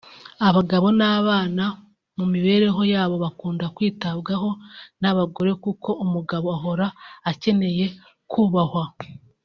[0.47, 1.63] Abagabo n’abana
[2.17, 4.49] mu mibereho yabo bakunda kwitabwaho
[5.01, 6.87] n’abagore kuko umugabo ahora
[7.31, 7.85] akeneye
[8.31, 8.83] kubahwa